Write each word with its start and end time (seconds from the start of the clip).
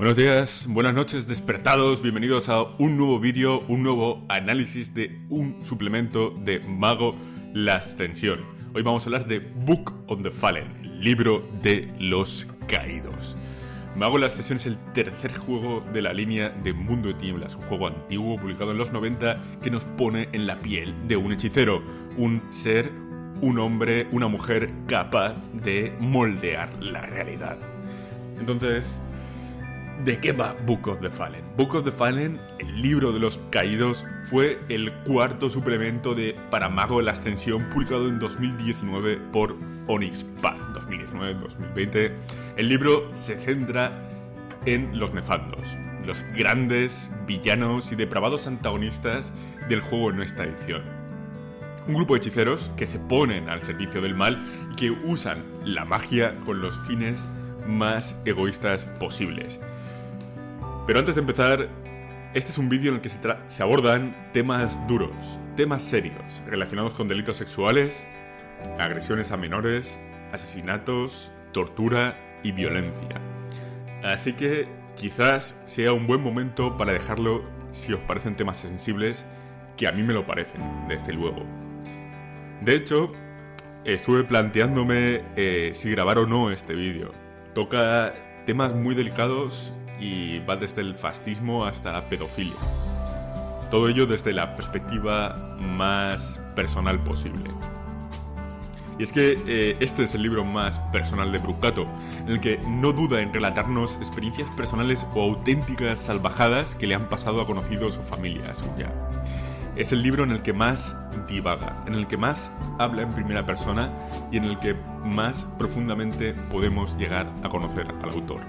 Buenos 0.00 0.16
días, 0.16 0.66
buenas 0.66 0.94
noches, 0.94 1.26
despertados, 1.26 2.00
bienvenidos 2.00 2.48
a 2.48 2.62
un 2.62 2.96
nuevo 2.96 3.20
vídeo, 3.20 3.60
un 3.68 3.82
nuevo 3.82 4.24
análisis 4.30 4.94
de 4.94 5.20
un 5.28 5.62
suplemento 5.62 6.30
de 6.30 6.58
Mago 6.60 7.14
La 7.52 7.74
Ascensión. 7.74 8.40
Hoy 8.74 8.80
vamos 8.82 9.02
a 9.02 9.06
hablar 9.08 9.28
de 9.28 9.40
Book 9.40 9.92
on 10.06 10.22
the 10.22 10.30
Fallen, 10.30 10.74
el 10.80 11.04
libro 11.04 11.46
de 11.62 11.92
los 11.98 12.48
caídos. 12.66 13.36
Mago 13.94 14.16
La 14.16 14.28
Ascensión 14.28 14.56
es 14.56 14.64
el 14.64 14.78
tercer 14.94 15.36
juego 15.36 15.84
de 15.92 16.00
la 16.00 16.14
línea 16.14 16.48
de 16.48 16.72
Mundo 16.72 17.08
de 17.08 17.14
Tiemblas, 17.16 17.54
un 17.54 17.62
juego 17.64 17.88
antiguo 17.88 18.38
publicado 18.38 18.70
en 18.70 18.78
los 18.78 18.92
90 18.92 19.60
que 19.62 19.70
nos 19.70 19.84
pone 19.84 20.30
en 20.32 20.46
la 20.46 20.60
piel 20.60 20.94
de 21.08 21.18
un 21.18 21.30
hechicero, 21.30 21.82
un 22.16 22.40
ser, 22.48 22.90
un 23.42 23.58
hombre, 23.58 24.08
una 24.12 24.28
mujer 24.28 24.70
capaz 24.86 25.34
de 25.52 25.94
moldear 26.00 26.72
la 26.82 27.02
realidad. 27.02 27.58
Entonces, 28.38 28.98
¿De 30.04 30.18
qué 30.18 30.32
va 30.32 30.56
Book 30.64 30.88
of 30.88 31.00
the 31.00 31.10
Fallen? 31.10 31.44
Book 31.58 31.74
of 31.74 31.84
the 31.84 31.92
Fallen, 31.92 32.40
el 32.58 32.80
libro 32.80 33.12
de 33.12 33.18
los 33.18 33.38
caídos, 33.50 34.06
fue 34.24 34.58
el 34.70 34.90
cuarto 35.04 35.50
suplemento 35.50 36.14
de 36.14 36.34
Para 36.50 36.70
Mago 36.70 37.02
la 37.02 37.12
Ascensión 37.12 37.68
publicado 37.68 38.08
en 38.08 38.18
2019 38.18 39.18
por 39.30 39.56
Onyx 39.88 40.24
Path 40.40 40.56
2019-2020. 40.88 42.12
El 42.56 42.68
libro 42.70 43.14
se 43.14 43.38
centra 43.40 43.92
en 44.64 44.98
los 44.98 45.12
nefandos, 45.12 45.76
los 46.06 46.22
grandes 46.34 47.10
villanos 47.26 47.92
y 47.92 47.94
depravados 47.94 48.46
antagonistas 48.46 49.34
del 49.68 49.82
juego 49.82 50.12
en 50.12 50.22
esta 50.22 50.44
edición. 50.44 50.82
Un 51.86 51.94
grupo 51.94 52.14
de 52.14 52.20
hechiceros 52.20 52.70
que 52.74 52.86
se 52.86 52.98
ponen 53.00 53.50
al 53.50 53.60
servicio 53.60 54.00
del 54.00 54.14
mal 54.14 54.42
y 54.72 54.76
que 54.76 54.90
usan 54.90 55.44
la 55.62 55.84
magia 55.84 56.40
con 56.46 56.62
los 56.62 56.74
fines 56.86 57.28
más 57.66 58.14
egoístas 58.24 58.86
posibles. 58.98 59.60
Pero 60.90 60.98
antes 60.98 61.14
de 61.14 61.20
empezar, 61.20 61.68
este 62.34 62.50
es 62.50 62.58
un 62.58 62.68
vídeo 62.68 62.90
en 62.90 62.96
el 62.96 63.00
que 63.00 63.10
se, 63.10 63.62
abordan 63.62 64.12
temas 64.32 64.76
duros, 64.88 65.38
temas 65.54 65.82
serios, 65.82 66.42
relacionados 66.48 66.94
con 66.94 67.06
delitos 67.06 67.36
sexuales, 67.36 68.08
agresiones 68.80 69.30
a 69.30 69.36
menores, 69.36 70.00
asesinatos, 70.32 71.30
tortura 71.52 72.18
y 72.42 72.50
violencia. 72.50 73.20
Así 74.02 74.32
que 74.32 74.66
quizás 74.96 75.56
sea 75.64 75.92
un 75.92 76.08
buen 76.08 76.24
momento 76.24 76.76
para 76.76 76.92
dejarlo 76.92 77.44
si 77.70 77.92
os 77.92 78.00
parecen 78.00 78.34
temas 78.34 78.56
sensibles, 78.56 79.24
que 79.76 79.86
a 79.86 79.92
mí 79.92 80.02
me 80.02 80.12
lo 80.12 80.26
parecen, 80.26 80.60
desde 80.88 81.12
luego. 81.12 81.46
De 82.62 82.74
hecho, 82.74 83.12
estuve 83.84 84.24
planteándome 84.24 85.22
eh, 85.36 85.70
si 85.72 85.88
grabar 85.92 86.18
o 86.18 86.26
no 86.26 86.50
este 86.50 86.74
vídeo. 86.74 87.12
Toca 87.54 88.12
temas 88.44 88.74
muy 88.74 88.96
delicados 88.96 89.72
y 90.00 90.38
va 90.40 90.56
desde 90.56 90.80
el 90.80 90.94
fascismo 90.94 91.64
hasta 91.64 91.92
la 91.92 92.08
pedofilia. 92.08 92.56
Todo 93.70 93.88
ello 93.88 94.06
desde 94.06 94.32
la 94.32 94.56
perspectiva 94.56 95.36
más 95.60 96.40
personal 96.56 96.98
posible. 97.04 97.50
Y 98.98 99.02
es 99.02 99.12
que 99.12 99.38
eh, 99.46 99.76
este 99.80 100.02
es 100.02 100.14
el 100.14 100.22
libro 100.22 100.44
más 100.44 100.78
personal 100.92 101.32
de 101.32 101.38
Brucato, 101.38 101.86
en 102.18 102.32
el 102.32 102.40
que 102.40 102.58
no 102.68 102.92
duda 102.92 103.22
en 103.22 103.32
relatarnos 103.32 103.96
experiencias 103.96 104.50
personales 104.50 105.06
o 105.14 105.22
auténticas 105.22 106.00
salvajadas 106.00 106.74
que 106.74 106.86
le 106.86 106.94
han 106.94 107.08
pasado 107.08 107.40
a 107.40 107.46
conocidos 107.46 107.96
o 107.96 108.02
familia 108.02 108.54
suya. 108.54 108.92
Es 109.74 109.92
el 109.92 110.02
libro 110.02 110.24
en 110.24 110.32
el 110.32 110.42
que 110.42 110.52
más 110.52 110.94
divaga, 111.28 111.82
en 111.86 111.94
el 111.94 112.08
que 112.08 112.18
más 112.18 112.52
habla 112.78 113.00
en 113.00 113.12
primera 113.12 113.46
persona 113.46 113.90
y 114.30 114.36
en 114.36 114.44
el 114.44 114.58
que 114.58 114.76
más 115.02 115.46
profundamente 115.58 116.34
podemos 116.50 116.98
llegar 116.98 117.32
a 117.42 117.48
conocer 117.48 117.86
al 118.02 118.10
autor. 118.10 118.42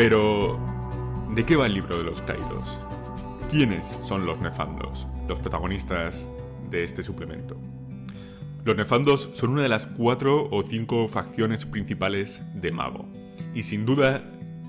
Pero, 0.00 0.58
¿de 1.34 1.44
qué 1.44 1.56
va 1.56 1.66
el 1.66 1.74
libro 1.74 1.98
de 1.98 2.04
los 2.04 2.22
caídos? 2.22 2.80
¿Quiénes 3.50 3.84
son 4.00 4.24
los 4.24 4.40
nefandos, 4.40 5.06
los 5.28 5.38
protagonistas 5.40 6.26
de 6.70 6.84
este 6.84 7.02
suplemento? 7.02 7.54
Los 8.64 8.78
nefandos 8.78 9.28
son 9.34 9.50
una 9.50 9.62
de 9.62 9.68
las 9.68 9.86
cuatro 9.86 10.48
o 10.50 10.62
cinco 10.62 11.06
facciones 11.06 11.66
principales 11.66 12.42
de 12.54 12.72
Mago, 12.72 13.04
y 13.54 13.64
sin 13.64 13.84
duda 13.84 14.22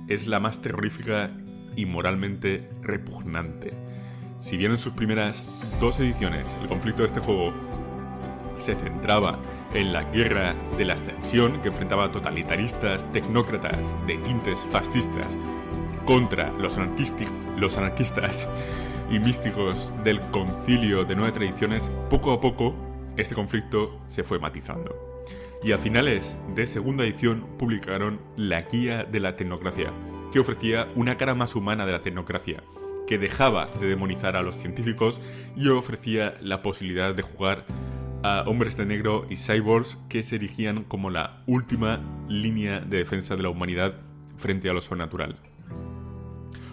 es 0.10 0.28
la 0.28 0.42
más 0.42 0.62
terrorífica 0.62 1.32
y 1.78 1.86
moralmente 1.86 2.70
repugnante. 2.82 3.72
Si 4.38 4.58
bien 4.58 4.74
en 4.74 4.80
sus 4.80 4.92
primeras 4.92 5.48
dos 5.80 5.98
ediciones 6.02 6.58
el 6.62 6.68
conflicto 6.68 7.04
de 7.04 7.08
este 7.08 7.22
juego 7.22 7.54
se 8.60 8.76
centraba 8.76 9.40
en 9.74 9.94
la 9.94 10.04
guerra 10.04 10.56
de 10.78 10.86
la 10.86 10.94
ascensión 10.94 11.62
que 11.62 11.70
enfrentaba 11.70 12.12
totalitaristas, 12.12 13.10
tecnócratas 13.12 13.80
de 14.06 14.18
tintes 14.18 14.60
fascistas 14.72 15.38
contra 16.06 16.52
los, 16.58 16.78
los 17.58 17.78
anarquistas 17.78 18.50
y 19.10 19.20
místicos 19.20 19.92
del 20.04 20.20
concilio 20.32 21.06
de 21.06 21.16
nueve 21.16 21.34
tradiciones, 21.34 21.90
poco 22.10 22.32
a 22.32 22.42
poco 22.42 22.76
este 23.18 23.36
conflicto 23.36 24.00
se 24.08 24.24
fue 24.24 24.40
matizando. 24.40 24.96
Y 25.64 25.74
a 25.74 25.78
finales 25.78 26.38
de 26.56 26.66
segunda 26.66 27.04
edición 27.04 27.46
publicaron 27.60 28.20
La 28.36 28.62
Guía 28.64 29.04
de 29.04 29.20
la 29.20 29.36
Tecnocracia, 29.36 29.92
que 30.32 30.40
ofrecía 30.40 30.88
una 30.96 31.18
cara 31.18 31.36
más 31.36 31.56
humana 31.56 31.86
de 31.86 31.92
la 31.92 32.02
tecnocracia, 32.02 32.64
que 33.06 33.18
dejaba 33.18 33.68
de 33.80 33.88
demonizar 33.88 34.36
a 34.36 34.42
los 34.42 34.56
científicos 34.56 35.20
y 35.56 35.68
ofrecía 35.68 36.36
la 36.42 36.64
posibilidad 36.64 37.14
de 37.14 37.22
jugar 37.22 37.66
a 38.24 38.44
hombres 38.48 38.78
de 38.78 38.86
negro 38.86 39.26
y 39.30 39.36
cyborgs 39.36 39.98
que 40.08 40.24
se 40.24 40.36
erigían 40.36 40.84
como 40.84 41.10
la 41.10 41.42
última 41.48 42.02
línea 42.28 42.80
de 42.80 42.98
defensa 42.98 43.36
de 43.36 43.44
la 43.44 43.50
humanidad 43.50 43.96
frente 44.38 44.70
a 44.70 44.74
lo 44.74 44.82
sobrenatural. 44.82 45.40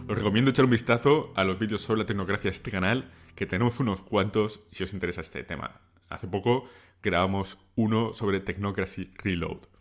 Os 0.09 0.17
recomiendo 0.17 0.51
echar 0.51 0.65
un 0.65 0.71
vistazo 0.71 1.33
a 1.37 1.45
los 1.45 1.59
vídeos 1.59 1.83
sobre 1.83 2.01
la 2.01 2.07
tecnocracia 2.07 2.51
de 2.51 2.57
este 2.57 2.71
canal, 2.71 3.11
que 3.35 3.47
tenemos 3.47 3.81
unos 3.81 4.03
cuantos 4.03 4.61
si 4.71 4.85
os 4.85 4.93
interesa 4.93 5.21
este 5.21 5.43
tema. 5.43 5.81
Hace 6.09 6.27
poco 6.27 6.69
grabamos 7.03 7.59
uno 7.77 8.13
sobre 8.13 8.41
Technocracy 8.41 9.13
Reload. 9.17 9.78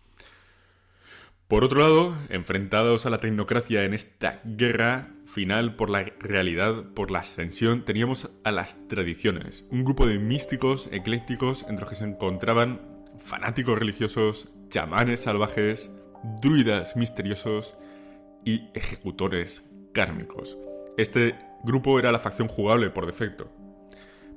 Por 1.47 1.63
otro 1.63 1.79
lado, 1.79 2.13
enfrentados 2.27 3.05
a 3.05 3.09
la 3.09 3.21
tecnocracia 3.21 3.85
en 3.85 3.93
esta 3.93 4.41
guerra 4.43 5.13
final 5.25 5.77
por 5.77 5.89
la 5.89 6.03
realidad, 6.19 6.83
por 6.93 7.09
la 7.09 7.19
ascensión, 7.19 7.85
teníamos 7.85 8.29
a 8.43 8.51
las 8.51 8.75
tradiciones, 8.89 9.65
un 9.71 9.85
grupo 9.85 10.05
de 10.05 10.19
místicos 10.19 10.89
eclécticos 10.91 11.63
entre 11.69 11.81
los 11.81 11.89
que 11.89 11.95
se 11.95 12.03
encontraban 12.03 12.81
fanáticos 13.17 13.79
religiosos, 13.79 14.49
chamanes 14.67 15.21
salvajes, 15.21 15.89
druidas 16.41 16.97
misteriosos 16.97 17.77
y 18.43 18.67
ejecutores 18.73 19.63
kármicos. 19.93 20.57
Este 20.97 21.33
grupo 21.63 21.97
era 21.97 22.11
la 22.11 22.19
facción 22.19 22.49
jugable 22.49 22.89
por 22.89 23.05
defecto. 23.05 23.49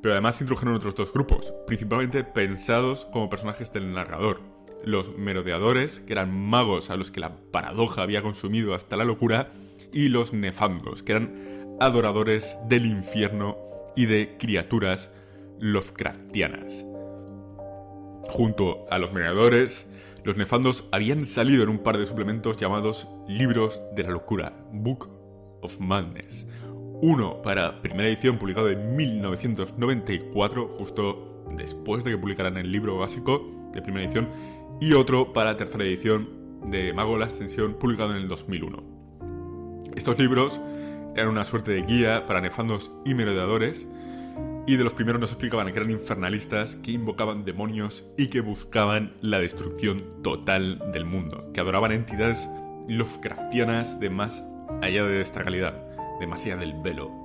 Pero 0.01 0.13
además 0.15 0.37
se 0.37 0.45
introdujeron 0.45 0.77
otros 0.77 0.95
dos 0.95 1.13
grupos, 1.13 1.53
principalmente 1.67 2.23
pensados 2.23 3.07
como 3.07 3.29
personajes 3.29 3.73
del 3.73 3.93
narrador, 3.93 4.60
los 4.85 5.17
merodeadores, 5.17 6.01
que 6.01 6.13
eran 6.13 6.35
magos 6.35 6.91
a 6.91 6.97
los 6.97 7.11
que 7.11 7.21
la 7.21 7.37
paradoja 7.51 8.03
había 8.03 8.23
consumido 8.23 8.75
hasta 8.75 8.97
la 8.97 9.05
locura, 9.05 9.53
y 9.93 10.09
los 10.09 10.33
nefandos, 10.33 11.03
que 11.03 11.13
eran 11.13 11.77
adoradores 11.81 12.59
del 12.69 12.87
infierno 12.87 13.57
y 13.97 14.07
de 14.07 14.37
criaturas 14.39 15.11
Lovecraftianas. 15.59 16.87
Junto 18.29 18.87
a 18.91 18.99
los 18.99 19.13
merodeadores, 19.13 19.89
los 20.25 20.37
nefandos 20.37 20.85
habían 20.93 21.25
salido 21.25 21.63
en 21.63 21.71
un 21.71 21.79
par 21.79 21.99
de 21.99 22.07
suplementos 22.07 22.57
llamados 22.57 23.09
Libros 23.27 23.83
de 23.95 24.05
la 24.05 24.11
Locura, 24.11 24.53
Book 24.73 25.09
of 25.63 25.79
Madness. 25.81 26.47
Uno 27.03 27.41
para 27.43 27.81
primera 27.81 28.09
edición 28.09 28.39
publicado 28.39 28.69
en 28.69 28.95
1994, 28.95 30.69
justo 30.77 31.45
después 31.57 32.05
de 32.05 32.13
que 32.13 32.19
publicaran 32.19 32.59
el 32.59 32.71
libro 32.71 32.99
básico 32.99 33.71
de 33.73 33.83
primera 33.83 34.05
edición, 34.05 34.29
y 34.81 34.95
otro 34.95 35.33
para 35.33 35.53
la 35.53 35.57
tercera 35.59 35.85
edición 35.85 36.29
de 36.65 36.93
Mago 36.93 37.19
la 37.19 37.27
Ascensión, 37.27 37.75
publicado 37.75 38.13
en 38.13 38.23
el 38.23 38.29
2001. 38.29 38.83
Estos 39.95 40.19
libros 40.19 40.61
eran 41.15 41.29
una 41.29 41.45
suerte 41.45 41.73
de 41.73 41.83
guía 41.83 42.25
para 42.27 42.41
nefandos 42.41 42.91
y 43.05 43.15
merodeadores, 43.15 43.87
y 44.67 44.77
de 44.77 44.85
los 44.85 44.95
primeros 44.95 45.21
nos 45.21 45.31
explicaban 45.31 45.71
que 45.73 45.79
eran 45.79 45.91
infernalistas 45.91 46.77
que 46.77 46.93
invocaban 46.93 47.45
demonios 47.45 48.05
y 48.17 48.29
que 48.29 48.41
buscaban 48.41 49.15
la 49.21 49.39
destrucción 49.39 50.23
total 50.23 50.93
del 50.93 51.05
mundo, 51.05 51.51
que 51.53 51.61
adoraban 51.61 51.93
entidades 51.93 52.49
Lovecraftianas 52.89 54.01
de 54.01 54.11
más 54.11 54.43
allá 54.83 55.05
de 55.05 55.21
esta 55.21 55.41
realidad, 55.41 55.75
de 56.19 56.57
del 56.57 56.75
velo. 56.83 57.20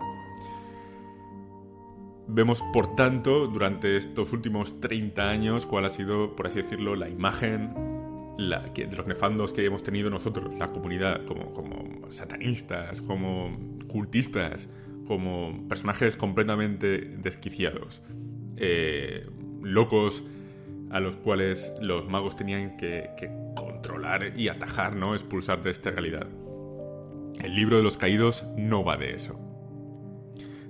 Vemos, 2.27 2.63
por 2.73 2.95
tanto, 2.95 3.47
durante 3.47 3.97
estos 3.97 4.33
últimos 4.33 4.81
30 4.81 5.29
años 5.29 5.65
cuál 5.65 5.85
ha 5.85 5.89
sido, 5.89 6.35
por 6.35 6.47
así 6.47 6.61
decirlo, 6.61 6.95
la 6.95 7.07
imagen 7.07 7.73
de 8.37 8.95
los 8.97 9.07
nefandos 9.07 9.53
que 9.53 9.65
hemos 9.65 9.83
tenido 9.83 10.09
nosotros, 10.09 10.53
la 10.57 10.71
comunidad, 10.71 11.23
como, 11.25 11.53
como 11.53 12.11
satanistas, 12.11 13.01
como 13.01 13.57
cultistas, 13.87 14.67
como 15.07 15.67
personajes 15.69 16.17
completamente 16.17 16.99
desquiciados, 16.99 18.01
eh, 18.57 19.27
locos 19.61 20.23
a 20.89 20.99
los 20.99 21.15
cuales 21.15 21.73
los 21.81 22.07
magos 22.09 22.35
tenían 22.35 22.75
que, 22.77 23.09
que 23.17 23.29
controlar 23.55 24.37
y 24.37 24.49
atajar, 24.49 24.95
¿no? 24.95 25.15
expulsar 25.15 25.63
de 25.63 25.71
esta 25.71 25.91
realidad. 25.91 26.27
El 27.41 27.55
libro 27.55 27.77
de 27.77 27.83
los 27.83 27.97
caídos 27.97 28.45
no 28.57 28.83
va 28.83 28.97
de 28.97 29.13
eso. 29.13 29.39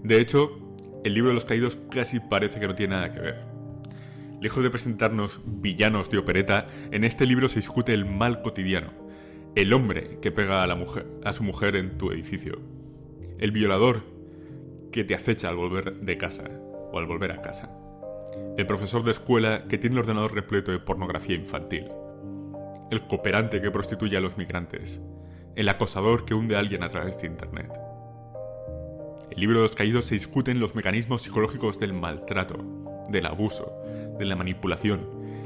De 0.03 0.19
hecho, 0.19 0.64
el 1.05 1.13
libro 1.13 1.29
de 1.29 1.35
los 1.35 1.45
caídos 1.45 1.77
casi 1.91 2.19
parece 2.19 2.59
que 2.59 2.67
no 2.67 2.73
tiene 2.73 2.95
nada 2.95 3.13
que 3.13 3.19
ver. 3.19 3.43
Lejos 4.41 4.63
de 4.63 4.71
presentarnos 4.71 5.39
villanos 5.45 6.09
de 6.09 6.17
opereta, 6.17 6.67
en 6.89 7.03
este 7.03 7.27
libro 7.27 7.47
se 7.47 7.59
discute 7.59 7.93
el 7.93 8.05
mal 8.05 8.41
cotidiano, 8.41 8.91
el 9.53 9.71
hombre 9.71 10.17
que 10.19 10.31
pega 10.31 10.63
a, 10.63 10.67
la 10.67 10.73
mujer, 10.73 11.05
a 11.23 11.31
su 11.31 11.43
mujer 11.43 11.75
en 11.75 11.99
tu 11.99 12.11
edificio, 12.11 12.59
el 13.37 13.51
violador 13.51 14.01
que 14.91 15.03
te 15.03 15.13
acecha 15.13 15.47
al 15.47 15.57
volver 15.57 15.93
de 15.97 16.17
casa 16.17 16.45
o 16.91 16.97
al 16.97 17.05
volver 17.05 17.31
a 17.31 17.43
casa, 17.43 17.69
el 18.57 18.65
profesor 18.65 19.03
de 19.03 19.11
escuela 19.11 19.67
que 19.67 19.77
tiene 19.77 19.93
el 19.93 19.99
ordenador 19.99 20.33
repleto 20.33 20.71
de 20.71 20.79
pornografía 20.79 21.35
infantil, 21.35 21.85
el 22.89 23.05
cooperante 23.05 23.61
que 23.61 23.69
prostituye 23.69 24.17
a 24.17 24.21
los 24.21 24.37
migrantes, 24.37 24.99
el 25.55 25.69
acosador 25.69 26.25
que 26.25 26.33
hunde 26.33 26.55
a 26.55 26.59
alguien 26.59 26.81
a 26.81 26.89
través 26.89 27.19
de 27.19 27.27
Internet. 27.27 27.84
El 29.35 29.41
libro 29.41 29.57
de 29.57 29.63
los 29.63 29.75
caídos 29.75 30.05
se 30.05 30.15
discuten 30.15 30.61
los 30.61 30.75
mecanismos 30.75 31.23
psicológicos 31.23 31.77
del 31.77 31.91
maltrato, 31.91 32.55
del 33.09 33.25
abuso, 33.25 33.69
de 34.17 34.23
la 34.23 34.37
manipulación 34.37 35.01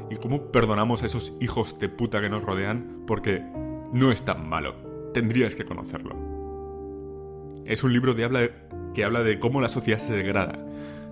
y 0.08 0.14
cómo 0.14 0.52
perdonamos 0.52 1.02
a 1.02 1.06
esos 1.06 1.32
hijos 1.40 1.76
de 1.80 1.88
puta 1.88 2.20
que 2.20 2.30
nos 2.30 2.44
rodean 2.44 3.02
porque 3.08 3.42
no 3.92 4.12
es 4.12 4.24
tan 4.24 4.48
malo, 4.48 4.76
tendrías 5.12 5.56
que 5.56 5.64
conocerlo. 5.64 6.14
Es 7.66 7.82
un 7.82 7.92
libro 7.92 8.14
que 8.14 8.24
habla 9.04 9.22
de 9.24 9.38
cómo 9.40 9.60
la 9.60 9.68
sociedad 9.68 9.98
se 9.98 10.14
degrada, 10.14 10.64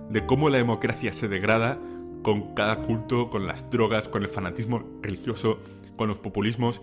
de 0.09 0.25
cómo 0.25 0.49
la 0.49 0.59
democracia 0.59 1.11
se 1.11 1.27
degrada 1.27 1.77
con 2.21 2.55
cada 2.55 2.77
culto, 2.83 3.29
con 3.29 3.45
las 3.45 3.69
drogas, 3.69 4.07
con 4.07 4.23
el 4.23 4.29
fanatismo 4.29 4.85
religioso, 5.01 5.59
con 5.97 6.07
los 6.07 6.17
populismos 6.17 6.81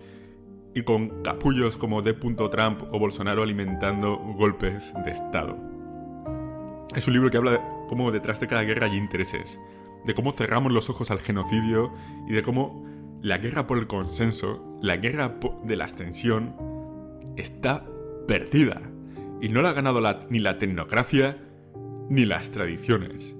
y 0.75 0.83
con 0.83 1.23
capullos 1.23 1.75
como 1.75 2.03
D. 2.03 2.13
Trump 2.13 2.83
o 2.91 2.99
Bolsonaro 2.99 3.41
alimentando 3.41 4.15
golpes 4.17 4.93
de 5.03 5.09
Estado. 5.09 5.76
Es 6.95 7.07
un 7.07 7.13
libro 7.13 7.29
que 7.29 7.37
habla 7.37 7.51
de 7.51 7.61
cómo 7.89 8.11
detrás 8.11 8.39
de 8.39 8.47
cada 8.47 8.63
guerra 8.63 8.87
hay 8.87 8.97
intereses, 8.97 9.59
de 10.05 10.13
cómo 10.13 10.31
cerramos 10.31 10.71
los 10.71 10.89
ojos 10.89 11.11
al 11.11 11.19
genocidio 11.19 11.93
y 12.27 12.33
de 12.33 12.43
cómo 12.43 12.85
la 13.21 13.37
guerra 13.37 13.67
por 13.67 13.77
el 13.77 13.87
consenso, 13.87 14.77
la 14.81 14.97
guerra 14.97 15.37
de 15.63 15.75
la 15.75 15.83
abstención, 15.83 16.55
está 17.35 17.85
perdida. 18.27 18.81
Y 19.41 19.49
no 19.49 19.61
la 19.61 19.69
ha 19.69 19.73
ganado 19.73 20.01
ni 20.29 20.39
la 20.39 20.57
tecnocracia 20.57 21.37
ni 22.09 22.25
las 22.25 22.51
tradiciones. 22.51 23.35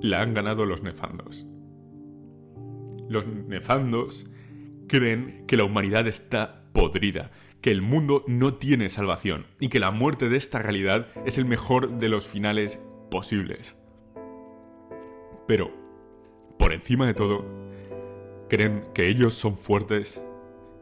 La 0.00 0.20
han 0.20 0.34
ganado 0.34 0.66
los 0.66 0.82
nefandos. 0.82 1.46
Los 3.08 3.26
nefandos 3.26 4.26
creen 4.88 5.44
que 5.46 5.56
la 5.56 5.64
humanidad 5.64 6.06
está 6.06 6.64
podrida, 6.72 7.30
que 7.62 7.70
el 7.70 7.80
mundo 7.80 8.24
no 8.26 8.54
tiene 8.54 8.90
salvación 8.90 9.46
y 9.60 9.68
que 9.68 9.78
la 9.78 9.92
muerte 9.92 10.28
de 10.28 10.36
esta 10.36 10.58
realidad 10.58 11.06
es 11.24 11.38
el 11.38 11.44
mejor 11.44 11.98
de 11.98 12.08
los 12.08 12.26
finales 12.26 12.78
posibles. 13.08 13.78
Pero, 15.46 15.70
por 16.58 16.72
encima 16.72 17.06
de 17.06 17.14
todo, 17.14 17.44
creen 18.48 18.84
que 18.94 19.08
ellos 19.08 19.34
son 19.34 19.56
fuertes 19.56 20.20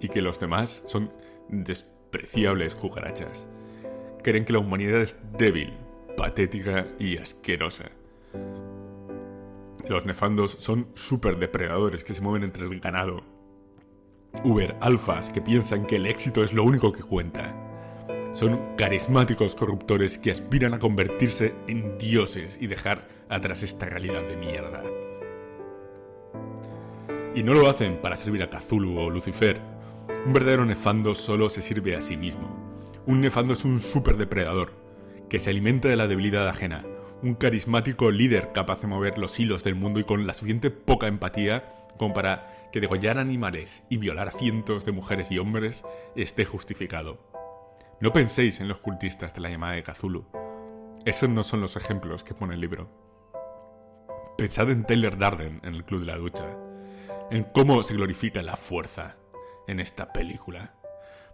y 0.00 0.08
que 0.08 0.22
los 0.22 0.40
demás 0.40 0.82
son 0.86 1.12
despreciables 1.48 2.74
cucarachas. 2.74 3.46
Creen 4.22 4.46
que 4.46 4.54
la 4.54 4.58
humanidad 4.60 5.02
es 5.02 5.18
débil, 5.36 5.74
patética 6.16 6.86
y 6.98 7.18
asquerosa. 7.18 7.90
Los 9.88 10.06
nefandos 10.06 10.52
son 10.52 10.88
super 10.94 11.38
depredadores 11.38 12.04
que 12.04 12.14
se 12.14 12.22
mueven 12.22 12.44
entre 12.44 12.64
el 12.64 12.80
ganado 12.80 13.39
Uber 14.44 14.76
alfas 14.80 15.30
que 15.30 15.40
piensan 15.40 15.86
que 15.86 15.96
el 15.96 16.06
éxito 16.06 16.42
es 16.42 16.52
lo 16.52 16.64
único 16.64 16.92
que 16.92 17.02
cuenta. 17.02 17.54
Son 18.32 18.60
carismáticos 18.76 19.54
corruptores 19.54 20.16
que 20.18 20.30
aspiran 20.30 20.74
a 20.74 20.78
convertirse 20.78 21.54
en 21.66 21.98
dioses 21.98 22.58
y 22.60 22.66
dejar 22.66 23.06
atrás 23.28 23.62
esta 23.62 23.86
realidad 23.86 24.22
de 24.22 24.36
mierda. 24.36 24.82
Y 27.34 27.42
no 27.42 27.54
lo 27.54 27.68
hacen 27.68 28.00
para 28.00 28.16
servir 28.16 28.42
a 28.42 28.50
Cthulhu 28.50 28.98
o 28.98 29.10
Lucifer. 29.10 29.60
Un 30.26 30.32
verdadero 30.32 30.64
nefando 30.64 31.14
solo 31.14 31.48
se 31.48 31.62
sirve 31.62 31.96
a 31.96 32.00
sí 32.00 32.16
mismo. 32.16 32.48
Un 33.06 33.20
nefando 33.20 33.52
es 33.52 33.64
un 33.64 33.80
superdepredador, 33.80 34.72
que 35.28 35.40
se 35.40 35.50
alimenta 35.50 35.88
de 35.88 35.96
la 35.96 36.08
debilidad 36.08 36.48
ajena, 36.48 36.84
un 37.22 37.34
carismático 37.34 38.10
líder 38.10 38.52
capaz 38.52 38.80
de 38.80 38.88
mover 38.88 39.18
los 39.18 39.38
hilos 39.38 39.62
del 39.62 39.74
mundo 39.74 40.00
y 40.00 40.04
con 40.04 40.26
la 40.26 40.34
suficiente 40.34 40.70
poca 40.70 41.06
empatía 41.06 41.72
como 41.98 42.14
para 42.14 42.59
que 42.72 42.80
degollar 42.80 43.18
animales 43.18 43.84
y 43.88 43.96
violar 43.96 44.28
a 44.28 44.32
cientos 44.32 44.84
de 44.84 44.92
mujeres 44.92 45.30
y 45.30 45.38
hombres 45.38 45.84
esté 46.14 46.44
justificado. 46.44 47.18
No 48.00 48.12
penséis 48.12 48.60
en 48.60 48.68
los 48.68 48.78
cultistas 48.78 49.34
de 49.34 49.40
la 49.40 49.50
llamada 49.50 49.74
de 49.74 49.82
Cthulhu. 49.82 50.24
Esos 51.04 51.28
no 51.28 51.42
son 51.42 51.60
los 51.60 51.76
ejemplos 51.76 52.24
que 52.24 52.34
pone 52.34 52.54
el 52.54 52.60
libro. 52.60 52.88
Pensad 54.38 54.70
en 54.70 54.84
Taylor 54.84 55.18
Darden 55.18 55.60
en 55.64 55.74
el 55.74 55.84
Club 55.84 56.00
de 56.00 56.06
la 56.06 56.16
Ducha, 56.16 56.46
en 57.30 57.44
cómo 57.44 57.82
se 57.82 57.94
glorifica 57.94 58.42
la 58.42 58.56
fuerza 58.56 59.16
en 59.66 59.80
esta 59.80 60.12
película. 60.12 60.74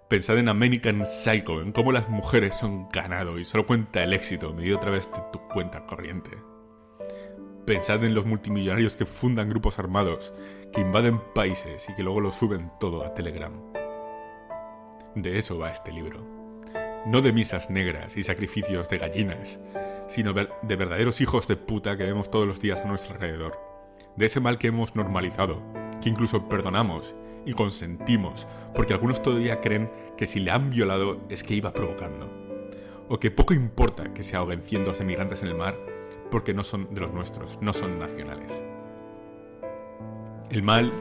Pensad 0.09 0.39
en 0.39 0.49
American 0.49 1.05
Psycho, 1.07 1.61
en 1.61 1.73
cómo 1.73 1.93
las 1.93 2.09
mujeres 2.09 2.55
son 2.55 2.89
ganado 2.91 3.39
y 3.39 3.45
solo 3.45 3.67
cuenta 3.67 4.03
el 4.03 4.13
éxito 4.13 4.53
medido 4.53 4.77
a 4.79 4.81
través 4.81 5.11
de 5.11 5.21
tu 5.33 5.41
cuenta 5.49 5.87
corriente. 5.87 6.31
Pensad 7.67 8.05
en 8.05 8.15
los 8.15 8.27
multimillonarios 8.27 8.95
que 8.95 9.07
fundan 9.07 9.49
grupos 9.49 9.81
armados, 9.81 10.33
que 10.77 10.83
invaden 10.83 11.19
países 11.35 11.89
y 11.89 11.95
que 11.95 12.03
luego 12.03 12.21
lo 12.21 12.31
suben 12.31 12.71
todo 12.79 13.03
a 13.03 13.15
Telegram. 13.15 13.51
De 15.15 15.39
eso 15.39 15.57
va 15.57 15.71
este 15.71 15.91
libro. 15.91 16.23
No 17.07 17.23
de 17.23 17.33
misas 17.33 17.71
negras 17.71 18.19
y 18.19 18.23
sacrificios 18.23 18.87
de 18.91 18.99
gallinas, 18.99 19.59
sino 20.07 20.35
de 20.35 20.77
verdaderos 20.77 21.23
hijos 21.23 21.49
de 21.49 21.57
puta 21.57 21.97
que 21.97 22.05
vemos 22.05 22.31
todos 22.31 22.47
los 22.47 22.61
días 22.61 22.83
a 22.83 22.85
nuestro 22.85 23.15
alrededor. 23.15 23.59
De 24.17 24.27
ese 24.27 24.39
mal 24.39 24.59
que 24.59 24.67
hemos 24.67 24.95
normalizado, 24.95 25.63
que 26.03 26.11
incluso 26.11 26.47
perdonamos 26.47 27.15
y 27.47 27.55
consentimos, 27.55 28.47
porque 28.75 28.93
algunos 28.93 29.23
todavía 29.23 29.63
creen 29.63 29.91
que 30.19 30.27
si 30.27 30.41
le 30.41 30.51
han 30.51 30.69
violado 30.69 31.23
es 31.31 31.43
que 31.43 31.55
iba 31.55 31.73
provocando. 31.73 32.31
O 33.09 33.19
que 33.19 33.31
poco 33.31 33.55
importa 33.55 34.13
que 34.13 34.23
se 34.23 34.37
ahoguen 34.37 34.61
cientos 34.61 34.99
de 34.99 35.07
migrantes 35.07 35.41
en 35.41 35.49
el 35.49 35.55
mar 35.55 35.75
porque 36.31 36.53
no 36.53 36.65
son 36.65 36.93
de 36.95 37.01
los 37.01 37.15
nuestros, 37.15 37.59
no 37.63 37.73
son 37.73 37.99
nacionales. 37.99 38.63
El 40.49 40.63
mal, 40.63 40.93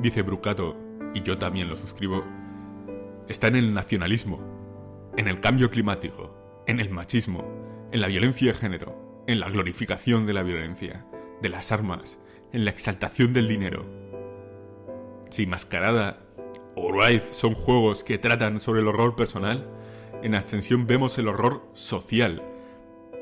dice 0.00 0.20
Brucato, 0.20 0.76
y 1.14 1.22
yo 1.22 1.38
también 1.38 1.70
lo 1.70 1.76
suscribo, 1.76 2.22
está 3.28 3.48
en 3.48 3.56
el 3.56 3.72
nacionalismo, 3.72 4.40
en 5.16 5.26
el 5.26 5.40
cambio 5.40 5.70
climático, 5.70 6.62
en 6.66 6.80
el 6.80 6.90
machismo, 6.90 7.88
en 7.92 8.02
la 8.02 8.08
violencia 8.08 8.48
de 8.48 8.58
género, 8.58 9.24
en 9.26 9.40
la 9.40 9.48
glorificación 9.48 10.26
de 10.26 10.34
la 10.34 10.42
violencia, 10.42 11.06
de 11.40 11.48
las 11.48 11.72
armas, 11.72 12.18
en 12.52 12.66
la 12.66 12.72
exaltación 12.72 13.32
del 13.32 13.48
dinero. 13.48 13.86
Si 15.30 15.46
Mascarada 15.46 16.18
o 16.74 16.92
Wraith 16.92 17.32
son 17.32 17.54
juegos 17.54 18.04
que 18.04 18.18
tratan 18.18 18.60
sobre 18.60 18.82
el 18.82 18.88
horror 18.88 19.16
personal, 19.16 19.66
en 20.22 20.34
Ascensión 20.34 20.86
vemos 20.86 21.16
el 21.16 21.28
horror 21.28 21.66
social, 21.72 22.42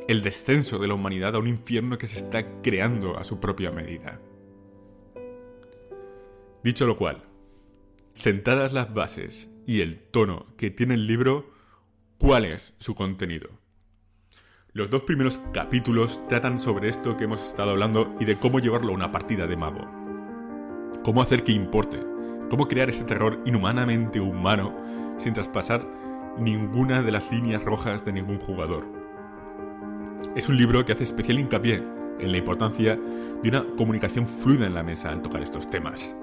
el 0.08 0.22
descenso 0.22 0.80
de 0.80 0.88
la 0.88 0.94
humanidad 0.94 1.36
a 1.36 1.38
un 1.38 1.46
infierno 1.46 1.98
que 1.98 2.08
se 2.08 2.18
está 2.18 2.60
creando 2.62 3.16
a 3.16 3.22
su 3.22 3.38
propia 3.38 3.70
medida. 3.70 4.18
Dicho 6.62 6.86
lo 6.86 6.96
cual, 6.96 7.24
sentadas 8.14 8.72
las 8.72 8.92
bases 8.92 9.50
y 9.66 9.80
el 9.80 9.98
tono 9.98 10.46
que 10.56 10.70
tiene 10.70 10.94
el 10.94 11.06
libro, 11.06 11.50
¿cuál 12.18 12.44
es 12.44 12.74
su 12.78 12.94
contenido? 12.94 13.50
Los 14.72 14.90
dos 14.90 15.02
primeros 15.02 15.40
capítulos 15.52 16.22
tratan 16.28 16.58
sobre 16.58 16.88
esto 16.88 17.16
que 17.16 17.24
hemos 17.24 17.44
estado 17.44 17.70
hablando 17.70 18.14
y 18.18 18.24
de 18.24 18.36
cómo 18.36 18.58
llevarlo 18.58 18.92
a 18.92 18.96
una 18.96 19.12
partida 19.12 19.46
de 19.46 19.56
mago. 19.56 19.86
Cómo 21.04 21.20
hacer 21.20 21.44
que 21.44 21.52
importe, 21.52 22.00
cómo 22.48 22.68
crear 22.68 22.88
ese 22.88 23.04
terror 23.04 23.40
inhumanamente 23.44 24.20
humano 24.20 25.16
sin 25.18 25.34
traspasar 25.34 25.86
ninguna 26.38 27.02
de 27.02 27.12
las 27.12 27.30
líneas 27.30 27.62
rojas 27.62 28.04
de 28.04 28.12
ningún 28.12 28.38
jugador 28.38 29.02
es 30.34 30.48
un 30.48 30.56
libro 30.56 30.84
que 30.84 30.92
hace 30.92 31.04
especial 31.04 31.38
hincapié 31.38 31.82
en 32.18 32.32
la 32.32 32.38
importancia 32.38 32.96
de 32.96 33.48
una 33.48 33.66
comunicación 33.76 34.26
fluida 34.26 34.66
en 34.66 34.74
la 34.74 34.82
mesa 34.82 35.10
al 35.10 35.20
tocar 35.20 35.42
estos 35.42 35.68
temas. 35.68 36.16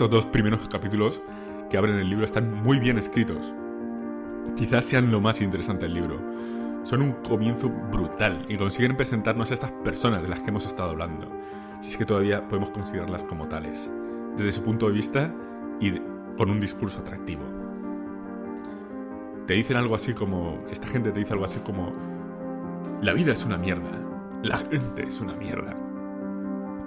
Estos 0.00 0.24
dos 0.24 0.24
primeros 0.24 0.66
capítulos 0.66 1.20
que 1.68 1.76
abren 1.76 1.98
el 1.98 2.08
libro 2.08 2.24
están 2.24 2.62
muy 2.62 2.78
bien 2.78 2.96
escritos. 2.96 3.52
Quizás 4.56 4.86
sean 4.86 5.10
lo 5.10 5.20
más 5.20 5.42
interesante 5.42 5.84
del 5.84 5.92
libro. 5.92 6.18
Son 6.84 7.02
un 7.02 7.12
comienzo 7.22 7.68
brutal 7.68 8.46
y 8.48 8.56
consiguen 8.56 8.96
presentarnos 8.96 9.50
a 9.50 9.54
estas 9.54 9.72
personas 9.84 10.22
de 10.22 10.28
las 10.28 10.40
que 10.40 10.48
hemos 10.48 10.64
estado 10.64 10.88
hablando, 10.88 11.30
si 11.82 11.90
es 11.90 11.96
que 11.98 12.06
todavía 12.06 12.48
podemos 12.48 12.70
considerarlas 12.70 13.24
como 13.24 13.46
tales, 13.46 13.90
desde 14.38 14.52
su 14.52 14.62
punto 14.62 14.86
de 14.86 14.92
vista 14.92 15.34
y 15.80 16.00
con 16.38 16.48
un 16.48 16.62
discurso 16.62 17.00
atractivo. 17.00 17.42
Te 19.46 19.52
dicen 19.52 19.76
algo 19.76 19.96
así 19.96 20.14
como, 20.14 20.64
esta 20.70 20.88
gente 20.88 21.12
te 21.12 21.18
dice 21.18 21.34
algo 21.34 21.44
así 21.44 21.60
como, 21.60 21.92
la 23.02 23.12
vida 23.12 23.32
es 23.32 23.44
una 23.44 23.58
mierda. 23.58 23.90
La 24.42 24.56
gente 24.56 25.06
es 25.06 25.20
una 25.20 25.34
mierda. 25.34 25.76